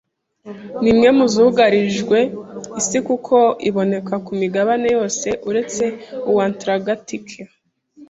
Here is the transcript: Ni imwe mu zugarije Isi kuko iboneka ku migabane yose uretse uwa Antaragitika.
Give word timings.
Ni 0.81 0.89
imwe 0.93 1.09
mu 1.17 1.25
zugarije 1.33 2.19
Isi 2.79 2.97
kuko 3.07 3.35
iboneka 3.69 4.13
ku 4.25 4.31
migabane 4.41 4.87
yose 4.97 5.27
uretse 5.49 5.85
uwa 6.29 6.43
Antaragitika. 6.49 7.41